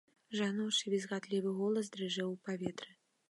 [0.37, 2.91] Жаночы візгатлівы голас дрыжэў у паветры.